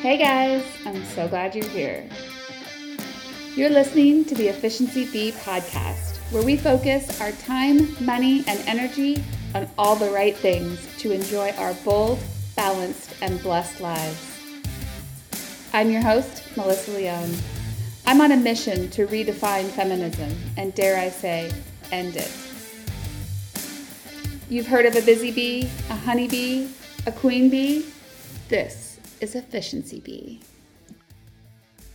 [0.00, 2.08] Hey guys, I'm so glad you're here.
[3.54, 9.22] You're listening to the Efficiency Bee podcast, where we focus our time, money, and energy
[9.54, 12.18] on all the right things to enjoy our bold,
[12.56, 14.40] balanced, and blessed lives.
[15.74, 17.34] I'm your host, Melissa Leon.
[18.06, 21.52] I'm on a mission to redefine feminism and, dare I say,
[21.92, 22.32] end it.
[24.48, 26.68] You've heard of a busy bee, a honeybee,
[27.06, 27.84] a queen bee?
[28.48, 28.89] This
[29.20, 30.40] is Efficiency Bee.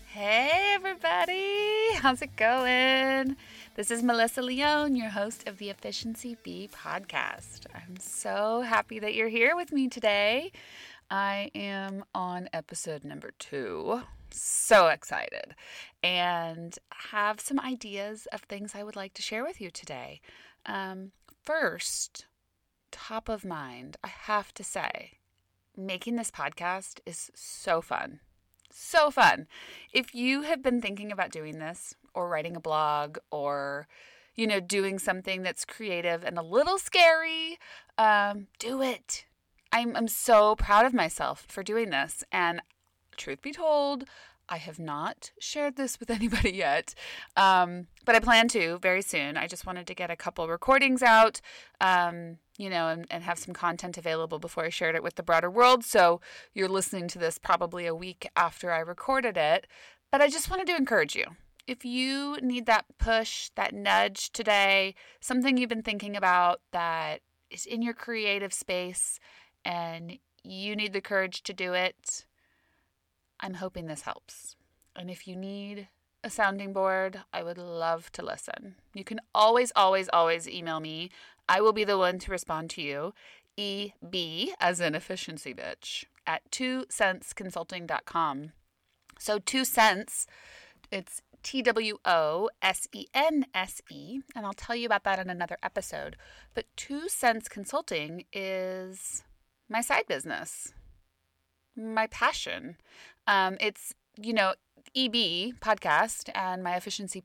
[0.06, 1.96] Hey, everybody.
[1.96, 3.36] How's it going?
[3.76, 7.66] This is Melissa Leon, your host of the Efficiency Bee podcast.
[7.74, 10.52] I'm so happy that you're here with me today.
[11.10, 14.04] I am on episode number two.
[14.30, 15.56] So excited
[16.04, 16.78] and
[17.12, 20.22] have some ideas of things I would like to share with you today.
[20.68, 21.12] Um,
[21.44, 22.28] first,
[22.92, 25.14] top of mind, I have to say,
[25.78, 28.20] making this podcast is so fun.
[28.72, 29.48] So fun.
[29.94, 33.88] If you have been thinking about doing this or writing a blog or,
[34.36, 37.58] you know, doing something that's creative and a little scary,
[37.98, 39.26] um, do it.
[39.72, 42.24] I'm, I'm so proud of myself for doing this.
[42.32, 42.62] And
[43.18, 44.06] truth be told,
[44.48, 46.94] I have not shared this with anybody yet,
[47.36, 49.38] um, but I plan to very soon.
[49.38, 51.42] I just wanted to get a couple recordings out,
[51.82, 55.24] um, you know, and, and have some content available before I shared it with the
[55.24, 55.84] broader world.
[55.84, 56.22] So
[56.54, 59.68] you're listening to this probably a week after I recorded it.
[60.12, 61.26] But I just wanted to encourage you.
[61.68, 67.66] If you need that push, that nudge today, something you've been thinking about that is
[67.66, 69.20] in your creative space
[69.64, 72.26] and you need the courage to do it,
[73.46, 74.56] I'm hoping this helps.
[74.96, 75.88] And if you need
[76.24, 78.74] a sounding board, I would love to listen.
[78.96, 81.12] You can always, always, always email me.
[81.48, 83.14] I will be the one to respond to you.
[83.56, 86.86] EB, as in efficiency bitch, at two
[87.36, 88.54] consulting.com.
[89.20, 90.26] So, two sense,
[90.90, 95.20] it's T W O S E N S E, and I'll tell you about that
[95.20, 96.18] in another episode.
[96.56, 99.24] But Two Sense Consulting is
[99.70, 100.74] my side business,
[101.76, 102.78] my passion.
[103.28, 104.54] Um, it's, you know,
[104.96, 107.24] EB podcast and my Efficiency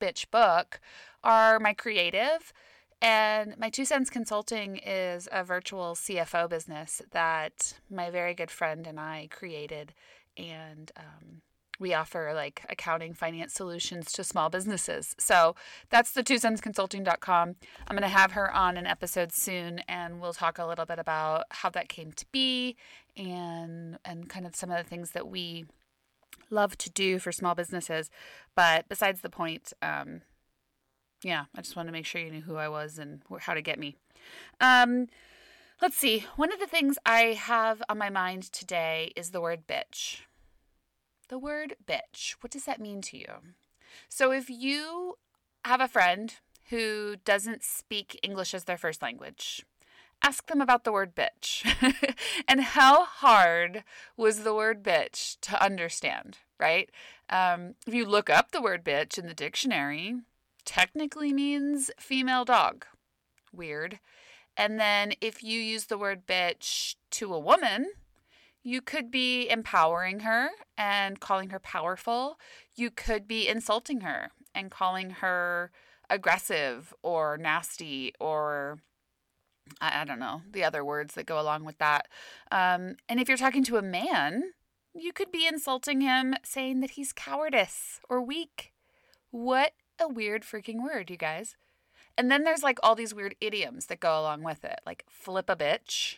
[0.00, 0.80] Bitch book
[1.22, 2.52] are my creative.
[3.00, 8.86] And my Two Sense Consulting is a virtual CFO business that my very good friend
[8.86, 9.92] and I created.
[10.36, 11.42] And um,
[11.82, 15.14] we offer like accounting finance solutions to small businesses.
[15.18, 15.56] So
[15.90, 17.56] that's the two sense consulting.com.
[17.88, 21.00] I'm going to have her on an episode soon and we'll talk a little bit
[21.00, 22.76] about how that came to be
[23.16, 25.66] and and kind of some of the things that we
[26.50, 28.10] love to do for small businesses.
[28.54, 30.22] But besides the point, um,
[31.22, 33.62] yeah, I just wanted to make sure you knew who I was and how to
[33.62, 33.96] get me.
[34.60, 35.08] Um,
[35.80, 36.26] let's see.
[36.36, 40.20] One of the things I have on my mind today is the word bitch.
[41.28, 42.32] The word bitch.
[42.40, 43.26] What does that mean to you?
[44.08, 45.16] So if you
[45.64, 46.34] have a friend
[46.70, 49.64] who doesn't speak English as their first language,
[50.22, 51.64] ask them about the word bitch
[52.48, 53.84] and how hard
[54.16, 56.90] was the word bitch to understand, right?
[57.28, 60.16] Um, if you look up the word bitch in the dictionary,
[60.64, 62.86] technically means female dog.
[63.52, 63.98] Weird.
[64.56, 67.92] And then if you use the word bitch to a woman,
[68.62, 72.38] you could be empowering her and calling her powerful.
[72.76, 75.70] You could be insulting her and calling her
[76.08, 78.78] aggressive or nasty or
[79.80, 82.08] I, I don't know, the other words that go along with that.
[82.50, 84.52] Um, and if you're talking to a man,
[84.94, 88.72] you could be insulting him saying that he's cowardice or weak.
[89.30, 91.56] What a weird freaking word, you guys.
[92.18, 95.48] And then there's like all these weird idioms that go along with it, like flip
[95.48, 96.16] a bitch,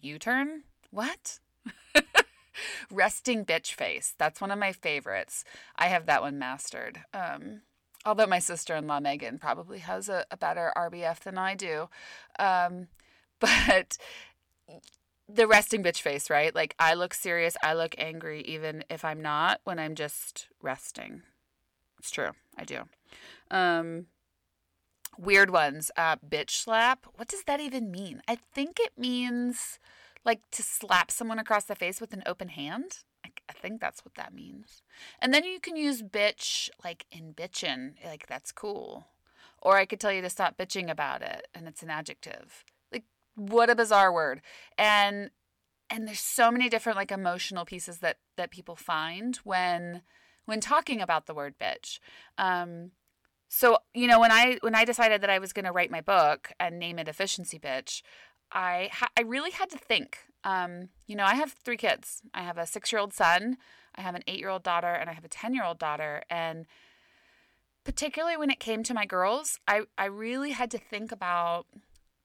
[0.00, 1.38] U turn, what?
[2.90, 4.14] Resting bitch face.
[4.18, 5.44] That's one of my favorites.
[5.76, 7.00] I have that one mastered.
[7.14, 7.62] Um,
[8.04, 11.88] although my sister-in-law Megan probably has a, a better RBF than I do.
[12.38, 12.88] Um,
[13.40, 13.98] but
[15.28, 16.54] the resting bitch face, right?
[16.54, 21.22] Like I look serious, I look angry, even if I'm not, when I'm just resting.
[21.98, 22.82] It's true, I do.
[23.50, 24.06] Um,
[25.18, 25.90] weird ones.
[25.96, 27.06] Uh, bitch slap.
[27.16, 28.22] What does that even mean?
[28.28, 29.78] I think it means
[30.24, 33.00] like to slap someone across the face with an open hand.
[33.48, 34.82] I, think that's what that means.
[35.20, 39.08] And then you can use bitch like in bitchin', like that's cool.
[39.60, 42.64] Or I could tell you to stop bitching about it and it's an adjective.
[42.92, 43.04] Like
[43.34, 44.40] what a bizarre word.
[44.76, 45.30] And
[45.90, 50.02] and there's so many different like emotional pieces that that people find when
[50.44, 51.98] when talking about the word bitch.
[52.36, 52.92] Um
[53.48, 56.02] so you know when I when I decided that I was going to write my
[56.02, 58.02] book and name it efficiency bitch,
[58.52, 60.18] I ha- I really had to think.
[60.44, 62.22] Um, you know, I have three kids.
[62.32, 63.58] I have a six year old son,
[63.94, 66.22] I have an eight year old daughter, and I have a ten year old daughter.
[66.30, 66.66] And
[67.84, 71.66] particularly when it came to my girls, I I really had to think about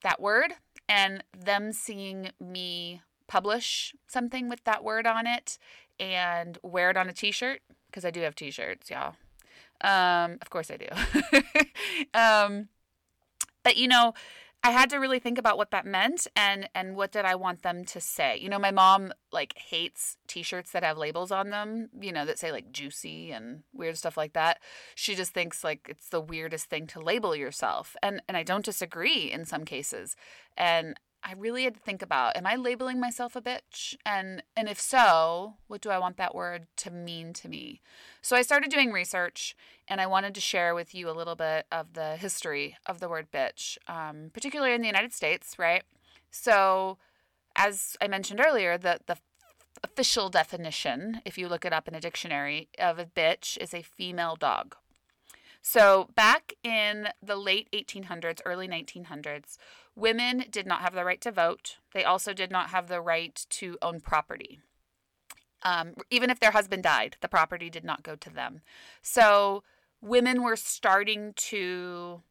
[0.04, 0.54] that word
[0.88, 5.58] and them seeing me publish something with that word on it
[6.00, 9.16] and wear it on a t-shirt because I do have t-shirts, y'all.
[9.82, 10.88] Um, of course I do.
[12.14, 12.68] um,
[13.64, 14.14] but you know,
[14.66, 17.64] I had to really think about what that meant and and what did I want
[17.64, 18.38] them to say.
[18.38, 22.40] You know, my mom like hates t-shirts that have labels on them, you know, that
[22.40, 24.60] say like juicy and weird stuff like that.
[24.96, 27.98] She just thinks like it's the weirdest thing to label yourself.
[28.02, 30.16] And and I don't disagree in some cases.
[30.56, 33.96] And I really had to think about am I labeling myself a bitch?
[34.06, 37.82] And and if so, what do I want that word to mean to me?
[38.22, 39.56] So I started doing research
[39.88, 43.10] and I wanted to share with you a little bit of the history of the
[43.10, 45.84] word bitch, um, particularly in the United States, right?
[46.32, 46.98] So
[47.56, 49.18] as I mentioned earlier, the the
[49.84, 53.82] official definition, if you look it up in a dictionary, of a bitch is a
[53.82, 54.76] female dog.
[55.66, 59.58] So, back in the late 1800s, early 1900s,
[59.96, 61.78] women did not have the right to vote.
[61.94, 64.60] They also did not have the right to own property.
[65.62, 68.60] Um, even if their husband died, the property did not go to them.
[69.02, 69.64] So,
[70.02, 72.24] women were starting to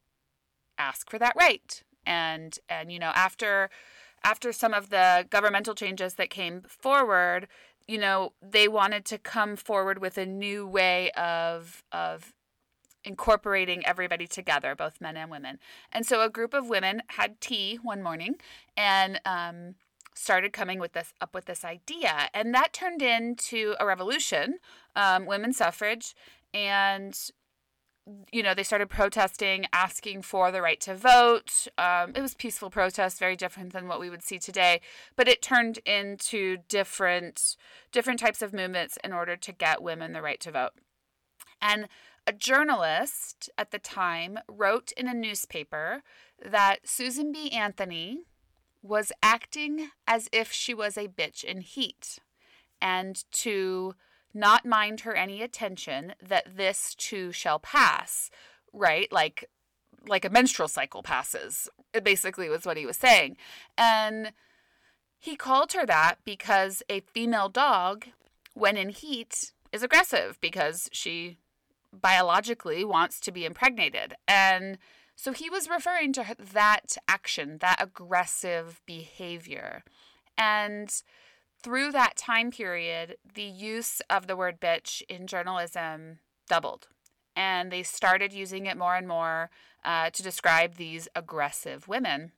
[0.77, 1.83] ask for that right.
[2.05, 3.71] And, and you know, after
[4.25, 7.49] after some of the governmental changes that came forward,
[7.89, 12.35] you know, they wanted to come forward with a new way of of
[13.05, 15.59] incorporating everybody together, both men and women.
[15.93, 18.37] And so a group of women had tea one morning
[18.77, 19.75] and um,
[20.15, 24.59] started coming with this up with this idea, and that turned into a revolution,
[24.97, 26.15] um, women's suffrage,
[26.53, 27.19] and
[28.33, 31.69] you know they started protesting, asking for the right to vote.
[31.79, 34.81] Um, it was peaceful protest, very different than what we would see today,
[35.17, 37.57] but it turned into different
[37.91, 40.73] different types of movements in order to get women the right to vote.
[41.61, 41.89] And
[42.27, 46.03] a journalist at the time wrote in a newspaper
[46.45, 47.51] that Susan B.
[47.51, 48.21] Anthony
[48.83, 52.19] was acting as if she was a bitch in heat.
[52.81, 53.95] And to
[54.35, 58.31] not mind her any attention that this too shall pass
[58.73, 59.11] right?
[59.13, 59.49] Like
[60.09, 63.37] like a menstrual cycle passes it basically was what he was saying.
[63.77, 64.33] And
[65.19, 68.07] he called her that because a female dog
[68.55, 71.39] when in heat is aggressive because she
[71.93, 74.15] biologically wants to be impregnated.
[74.27, 74.79] And
[75.17, 79.85] so he was referring to that action, that aggressive behavior.
[80.39, 80.93] And
[81.63, 86.19] through that time period, the use of the word bitch in journalism
[86.49, 86.89] doubled.
[87.37, 89.51] And they started using it more and more
[89.85, 92.33] uh, to describe these aggressive women.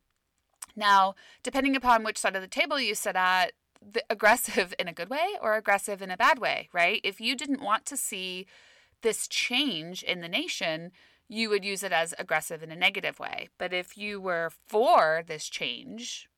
[0.76, 4.92] Now, depending upon which side of the table you sit at, the aggressive in a
[4.92, 7.00] good way or aggressive in a bad way, right?
[7.04, 8.46] If you didn't want to see
[9.04, 10.90] this change in the nation,
[11.28, 13.48] you would use it as aggressive in a negative way.
[13.58, 16.28] But if you were for this change,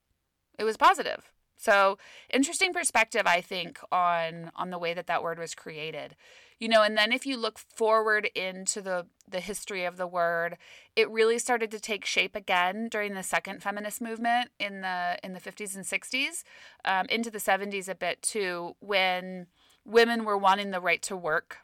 [0.59, 1.31] it was positive.
[1.57, 1.97] So,
[2.31, 6.15] interesting perspective I think on on the way that that word was created.
[6.59, 10.59] You know, and then if you look forward into the the history of the word,
[10.95, 15.33] it really started to take shape again during the second feminist movement in the in
[15.33, 16.45] the 50s and 60s,
[16.85, 19.47] um, into the 70s a bit too, when
[19.85, 21.59] women were wanting the right to work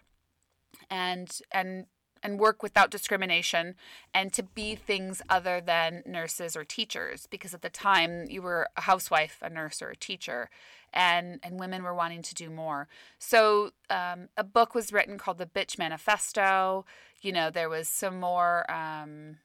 [0.91, 1.87] and and
[2.23, 3.75] and work without discrimination
[4.15, 7.27] and to be things other than nurses or teachers.
[7.29, 10.49] Because at the time you were a housewife a nurse or a teacher
[10.93, 12.89] and and women were wanting to do more.
[13.19, 16.85] So um, a book was written called the bitch manifesto.
[17.21, 19.39] You know there was some more um,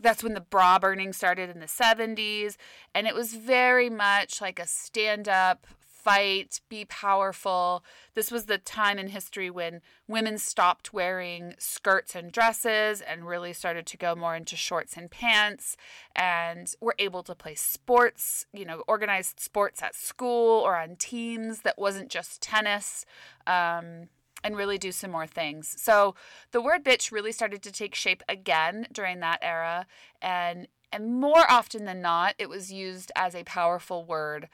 [0.00, 2.56] that's when the bra burning started in the 70s
[2.94, 5.66] and it was very much like a stand up
[6.04, 7.82] fight, be powerful.
[8.14, 13.54] This was the time in history when women stopped wearing skirts and dresses and really
[13.54, 15.78] started to go more into shorts and pants
[16.14, 21.62] and were able to play sports, you know, organized sports at school or on teams
[21.62, 23.06] that wasn't just tennis.
[23.46, 24.08] Um,
[24.42, 25.74] and really do some more things.
[25.78, 26.14] So
[26.50, 29.86] the word bitch really started to take shape again during that era
[30.20, 34.50] and and more often than not it was used as a powerful word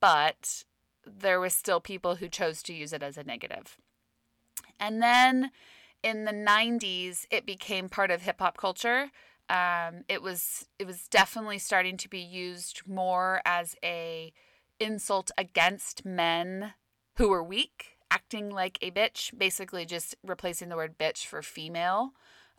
[0.00, 0.64] but
[1.06, 3.78] there was still people who chose to use it as a negative.
[4.78, 5.50] And then
[6.02, 9.10] in the 90s, it became part of hip hop culture.
[9.48, 14.32] Um, it was it was definitely starting to be used more as a
[14.78, 16.74] insult against men
[17.16, 22.12] who were weak, acting like a bitch, basically just replacing the word bitch for female.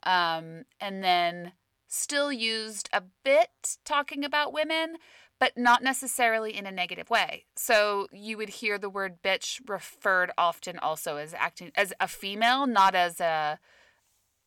[0.03, 1.53] Um, and then
[1.87, 4.97] still used a bit talking about women,
[5.41, 7.45] but not necessarily in a negative way.
[7.55, 12.67] So you would hear the word bitch referred often also as acting as a female,
[12.67, 13.57] not as a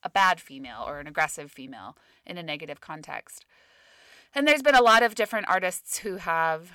[0.04, 3.44] a bad female or an aggressive female in a negative context.
[4.34, 6.70] And there's been a lot of different artists who have,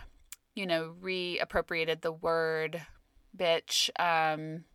[0.53, 2.81] you know, reappropriated the word
[3.37, 3.89] bitch.
[3.97, 4.65] Um,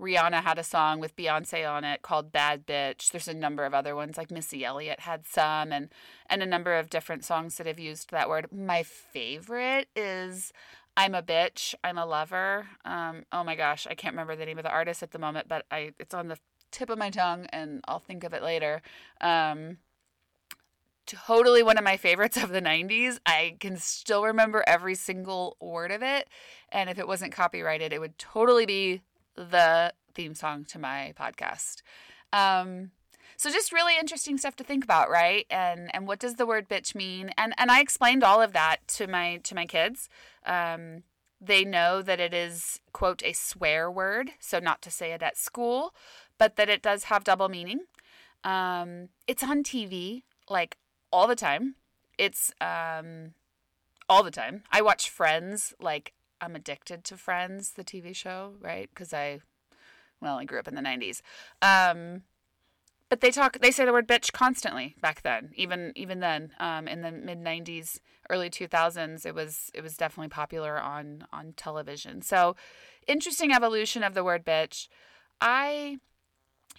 [0.00, 3.10] Rihanna had a song with Beyonce on it called Bad Bitch.
[3.10, 5.88] There's a number of other ones like Missy Elliott had some and
[6.26, 8.48] and a number of different songs that have used that word.
[8.52, 10.52] My favorite is
[10.96, 12.68] I'm a bitch, I'm a lover.
[12.84, 15.48] Um, oh my gosh, I can't remember the name of the artist at the moment,
[15.48, 16.38] but I it's on the
[16.70, 18.82] tip of my tongue and I'll think of it later.
[19.22, 19.78] Um,
[21.06, 23.18] totally one of my favorites of the 90s.
[23.24, 26.28] I can still remember every single word of it.
[26.70, 29.02] And if it wasn't copyrighted, it would totally be
[29.36, 31.82] the theme song to my podcast.
[32.32, 32.90] Um,
[33.36, 35.46] so just really interesting stuff to think about, right?
[35.50, 37.30] And and what does the word bitch mean?
[37.36, 40.08] And and I explained all of that to my to my kids.
[40.44, 41.02] Um,
[41.40, 45.36] they know that it is quote a swear word, so not to say it at
[45.36, 45.94] school,
[46.38, 47.80] but that it does have double meaning.
[48.42, 50.78] Um, it's on TV like
[51.12, 51.74] all the time.
[52.16, 53.34] It's um,
[54.08, 54.62] all the time.
[54.72, 58.88] I watch Friends like I'm addicted to Friends, the TV show, right?
[58.92, 59.40] Because I,
[60.20, 61.22] well, I grew up in the 90s.
[61.62, 62.22] Um,
[63.08, 65.52] but they talk, they say the word bitch constantly back then.
[65.54, 68.00] Even even then, um, in the mid 90s,
[68.30, 72.20] early 2000s, it was it was definitely popular on on television.
[72.20, 72.56] So,
[73.06, 74.88] interesting evolution of the word bitch.
[75.40, 75.98] I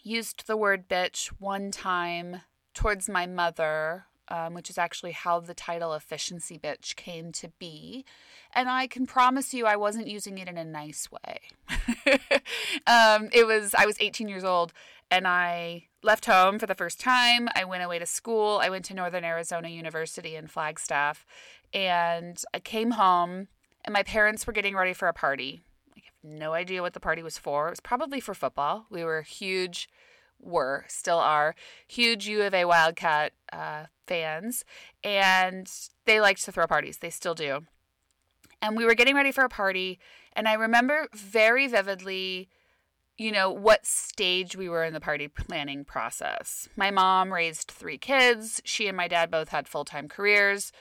[0.04, 2.42] used the word bitch one time
[2.74, 8.06] towards my mother um, which is actually how the title Efficiency Bitch came to be.
[8.54, 11.40] And I can promise you, I wasn't using it in a nice way.
[12.88, 14.74] um, it was, I was 18 years old
[15.10, 17.48] and I left home for the first time.
[17.56, 18.60] I went away to school.
[18.62, 21.26] I went to Northern Arizona University in Flagstaff.
[21.74, 23.48] And I came home
[23.84, 25.62] and my parents were getting ready for a party.
[25.96, 27.68] I have no idea what the party was for.
[27.68, 28.86] It was probably for football.
[28.90, 29.90] We were huge
[30.40, 31.56] were, still are,
[31.88, 34.64] huge U of A Wildcat uh, fans,
[35.04, 35.72] and
[36.06, 36.98] they liked to throw parties.
[36.98, 37.62] They still do.
[38.62, 40.00] And we were getting ready for a party,
[40.34, 42.50] and I remember very vividly,
[43.18, 46.68] you know, what stage we were in the party planning process.
[46.76, 48.62] My mom raised three kids.
[48.64, 50.72] She and my dad both had full time careers.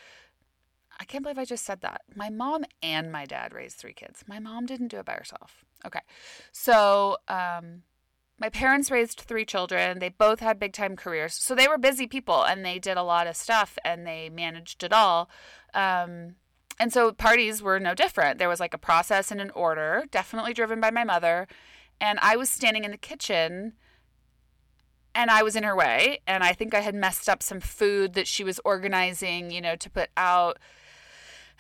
[0.98, 2.02] I can't believe I just said that.
[2.14, 4.24] My mom and my dad raised three kids.
[4.26, 5.64] My mom didn't do it by herself.
[5.84, 6.00] Okay.
[6.52, 7.82] So, um,
[8.38, 9.98] my parents raised three children.
[9.98, 11.34] They both had big time careers.
[11.34, 14.82] So they were busy people and they did a lot of stuff and they managed
[14.82, 15.30] it all.
[15.72, 16.36] Um,
[16.78, 18.38] and so parties were no different.
[18.38, 21.48] There was like a process and an order, definitely driven by my mother.
[21.98, 23.72] And I was standing in the kitchen
[25.14, 26.20] and I was in her way.
[26.26, 29.76] And I think I had messed up some food that she was organizing, you know,
[29.76, 30.58] to put out.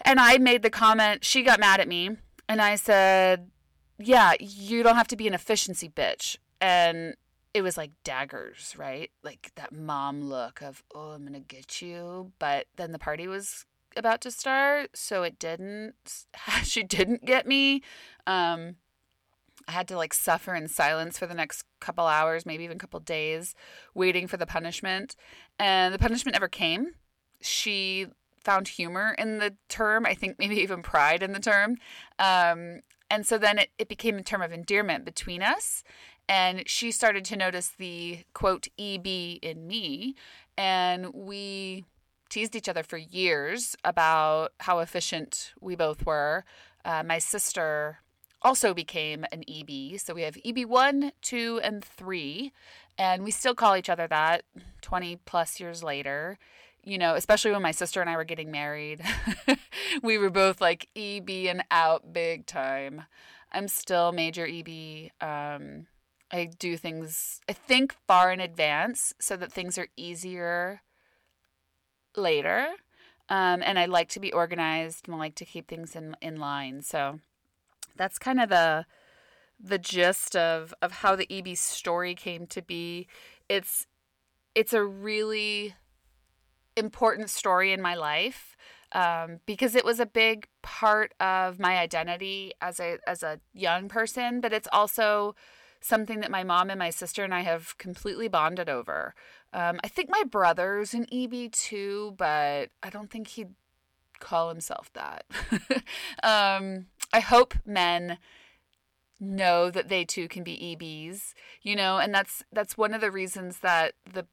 [0.02, 2.10] And I made the comment, she got mad at me.
[2.50, 3.50] And I said,
[3.98, 7.14] Yeah, you don't have to be an efficiency bitch and
[7.54, 9.10] it was like daggers, right?
[9.22, 12.32] Like that mom look of, oh, I'm going to get you.
[12.38, 13.64] But then the party was
[13.96, 15.94] about to start, so it didn't.
[16.64, 17.82] she didn't get me.
[18.26, 18.76] Um,
[19.66, 23.00] I had to like suffer in silence for the next couple hours, maybe even couple
[23.00, 23.54] days,
[23.94, 25.16] waiting for the punishment.
[25.58, 26.92] And the punishment never came.
[27.40, 28.06] She
[28.44, 31.78] found humor in the term, I think maybe even pride in the term.
[32.18, 35.82] Um, and so then it, it became a term of endearment between us
[36.28, 40.14] and she started to notice the quote EB in me.
[40.58, 41.84] And we
[42.28, 46.44] teased each other for years about how efficient we both were.
[46.84, 48.00] Uh, my sister
[48.42, 49.98] also became an EB.
[50.00, 52.52] So we have EB1, 2, and 3.
[52.98, 54.44] And we still call each other that
[54.82, 56.38] 20 plus years later.
[56.82, 59.02] You know, especially when my sister and I were getting married,
[60.02, 63.02] we were both like EB and out big time.
[63.52, 65.10] I'm still major EB.
[65.20, 65.86] Um,
[66.36, 70.82] I do things, I think far in advance so that things are easier
[72.16, 72.68] later.
[73.28, 76.36] Um, and I like to be organized and I like to keep things in, in
[76.36, 76.82] line.
[76.82, 77.20] So
[77.96, 78.86] that's kind of the
[79.58, 83.08] the gist of of how the EB story came to be.
[83.48, 83.86] It's
[84.54, 85.74] it's a really
[86.76, 88.56] important story in my life
[88.92, 93.88] um, because it was a big part of my identity as a as a young
[93.88, 95.34] person, but it's also
[95.86, 99.14] something that my mom and my sister and I have completely bonded over.
[99.52, 103.54] Um, I think my brother's an EB too, but I don't think he'd
[104.18, 105.24] call himself that.
[106.22, 108.18] um, I hope men
[109.18, 113.10] know that they too can be EBs, you know, and that's that's one of the
[113.10, 114.26] reasons that the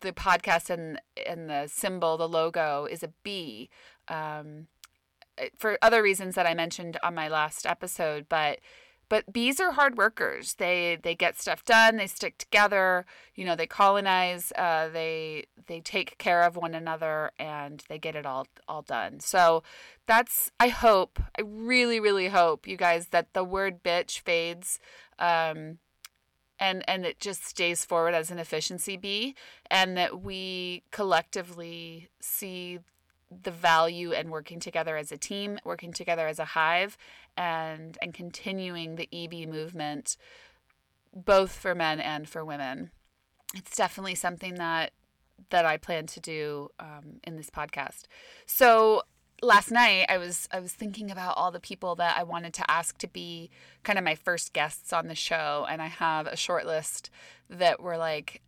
[0.00, 3.70] the podcast and and the symbol, the logo is a bee.
[4.08, 4.68] Um,
[5.56, 8.60] for other reasons that I mentioned on my last episode, but
[9.08, 10.54] but bees are hard workers.
[10.54, 11.96] They they get stuff done.
[11.96, 13.06] They stick together.
[13.34, 14.52] You know, they colonize.
[14.56, 19.20] Uh, they they take care of one another, and they get it all all done.
[19.20, 19.62] So
[20.06, 20.50] that's.
[20.58, 21.20] I hope.
[21.38, 24.78] I really really hope you guys that the word bitch fades.
[25.18, 25.78] Um,
[26.58, 29.34] and and it just stays forward as an efficiency bee
[29.70, 32.78] and that we collectively see
[33.42, 36.96] the value and working together as a team, working together as a hive,
[37.36, 40.16] and and continuing the EB movement,
[41.14, 42.90] both for men and for women.
[43.54, 44.92] It's definitely something that
[45.50, 48.04] that I plan to do um, in this podcast.
[48.46, 49.02] So
[49.42, 52.70] last night I was I was thinking about all the people that I wanted to
[52.70, 53.50] ask to be
[53.82, 57.10] kind of my first guests on the show, and I have a short list
[57.48, 58.42] that were like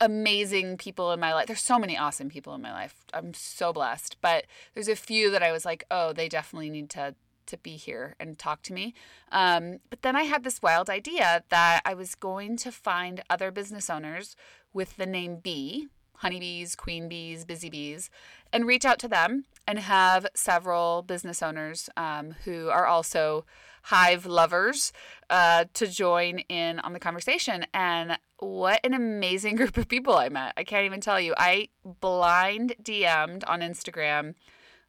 [0.00, 1.46] amazing people in my life.
[1.46, 3.04] There's so many awesome people in my life.
[3.12, 4.16] I'm so blessed.
[4.20, 4.44] But
[4.74, 7.14] there's a few that I was like, oh, they definitely need to
[7.46, 8.94] to be here and talk to me.
[9.32, 13.50] Um, but then I had this wild idea that I was going to find other
[13.50, 14.36] business owners
[14.72, 18.10] with the name bee, honeybees, queen bees, busy bees,
[18.52, 23.44] and reach out to them and have several business owners um, who are also
[23.84, 24.92] hive lovers
[25.28, 27.66] uh, to join in on the conversation.
[27.74, 30.54] And what an amazing group of people I met.
[30.56, 31.34] I can't even tell you.
[31.36, 34.34] I blind DM'd on Instagram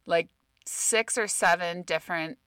[0.06, 0.28] like
[0.64, 2.38] six or seven different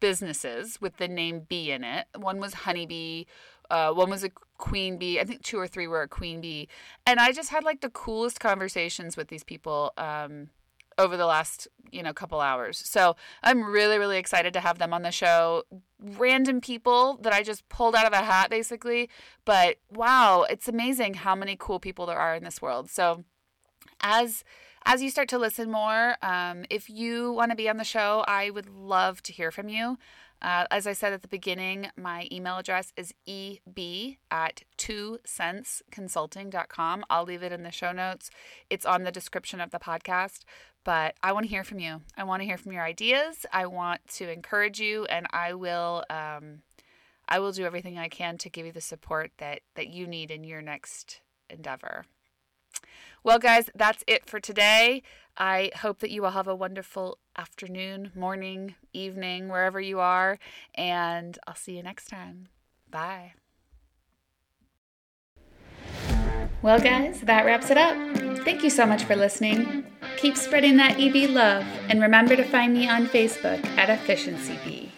[0.00, 2.06] businesses with the name bee in it.
[2.16, 3.24] One was Honeybee,
[3.70, 5.20] uh, one was a queen bee.
[5.20, 6.68] I think two or three were a queen bee.
[7.06, 9.92] And I just had like the coolest conversations with these people.
[9.96, 10.50] Um,
[10.98, 14.92] over the last you know couple hours so i'm really really excited to have them
[14.92, 15.62] on the show
[15.98, 19.08] random people that i just pulled out of a hat basically
[19.46, 23.24] but wow it's amazing how many cool people there are in this world so
[24.02, 24.44] as
[24.86, 28.24] as you start to listen more um, if you want to be on the show
[28.26, 29.96] i would love to hear from you
[30.42, 35.18] uh, as I said at the beginning, my email address is eb at two
[35.90, 37.04] consulting.com.
[37.10, 38.30] I'll leave it in the show notes.
[38.70, 40.44] It's on the description of the podcast.
[40.82, 42.00] But I want to hear from you.
[42.16, 43.44] I want to hear from your ideas.
[43.52, 46.04] I want to encourage you, and I will.
[46.08, 46.62] Um,
[47.28, 50.30] I will do everything I can to give you the support that that you need
[50.30, 52.06] in your next endeavor.
[53.22, 55.02] Well, guys, that's it for today.
[55.36, 60.38] I hope that you will have a wonderful afternoon, morning, evening, wherever you are,
[60.74, 62.48] and I'll see you next time.
[62.90, 63.34] Bye.
[66.62, 67.96] Well, guys, that wraps it up.
[68.44, 69.84] Thank you so much for listening.
[70.16, 74.92] Keep spreading that EB love, and remember to find me on Facebook at Efficiency Bee.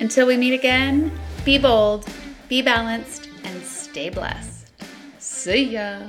[0.00, 1.12] Until we meet again,
[1.44, 2.06] be bold,
[2.48, 4.70] be balanced, and stay blessed.
[5.18, 6.00] See ya.